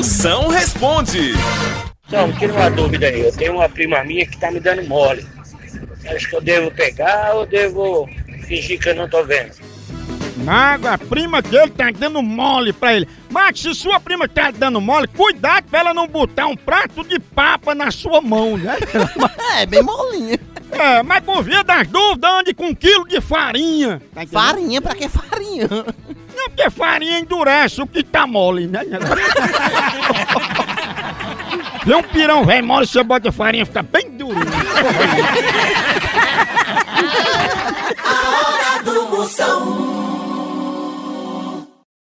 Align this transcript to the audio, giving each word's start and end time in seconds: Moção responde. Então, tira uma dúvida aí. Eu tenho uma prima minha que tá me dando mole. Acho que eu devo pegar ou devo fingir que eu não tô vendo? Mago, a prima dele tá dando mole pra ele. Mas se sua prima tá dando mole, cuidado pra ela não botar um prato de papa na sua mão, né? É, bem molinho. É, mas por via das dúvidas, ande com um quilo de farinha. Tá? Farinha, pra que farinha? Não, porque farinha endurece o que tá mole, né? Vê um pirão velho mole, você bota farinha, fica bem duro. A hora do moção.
Moção 0.00 0.48
responde. 0.48 1.34
Então, 2.08 2.32
tira 2.32 2.54
uma 2.54 2.70
dúvida 2.70 3.06
aí. 3.06 3.20
Eu 3.20 3.36
tenho 3.36 3.52
uma 3.56 3.68
prima 3.68 4.02
minha 4.02 4.24
que 4.24 4.38
tá 4.38 4.50
me 4.50 4.58
dando 4.58 4.82
mole. 4.88 5.26
Acho 6.06 6.26
que 6.26 6.36
eu 6.36 6.40
devo 6.40 6.70
pegar 6.70 7.34
ou 7.34 7.44
devo 7.44 8.08
fingir 8.48 8.80
que 8.80 8.88
eu 8.88 8.94
não 8.94 9.06
tô 9.06 9.22
vendo? 9.24 9.52
Mago, 10.38 10.88
a 10.88 10.96
prima 10.96 11.42
dele 11.42 11.70
tá 11.72 11.90
dando 11.90 12.22
mole 12.22 12.72
pra 12.72 12.94
ele. 12.94 13.06
Mas 13.28 13.60
se 13.60 13.74
sua 13.74 14.00
prima 14.00 14.26
tá 14.26 14.50
dando 14.50 14.80
mole, 14.80 15.06
cuidado 15.06 15.66
pra 15.68 15.80
ela 15.80 15.92
não 15.92 16.08
botar 16.08 16.46
um 16.46 16.56
prato 16.56 17.04
de 17.04 17.20
papa 17.20 17.74
na 17.74 17.90
sua 17.90 18.22
mão, 18.22 18.56
né? 18.56 18.78
É, 19.60 19.66
bem 19.66 19.82
molinho. 19.82 20.38
É, 20.70 21.02
mas 21.02 21.22
por 21.22 21.42
via 21.42 21.62
das 21.62 21.86
dúvidas, 21.86 22.30
ande 22.32 22.54
com 22.54 22.68
um 22.68 22.74
quilo 22.74 23.06
de 23.06 23.20
farinha. 23.20 24.00
Tá? 24.14 24.26
Farinha, 24.26 24.80
pra 24.80 24.94
que 24.94 25.10
farinha? 25.10 25.68
Não, 26.40 26.48
porque 26.48 26.70
farinha 26.70 27.18
endurece 27.18 27.82
o 27.82 27.86
que 27.86 28.02
tá 28.02 28.26
mole, 28.26 28.66
né? 28.66 28.80
Vê 31.84 31.94
um 31.94 32.02
pirão 32.02 32.46
velho 32.46 32.66
mole, 32.66 32.86
você 32.86 33.02
bota 33.02 33.30
farinha, 33.30 33.66
fica 33.66 33.82
bem 33.82 34.10
duro. 34.12 34.40
A 38.04 38.38
hora 38.38 38.82
do 38.82 39.08
moção. 39.10 39.99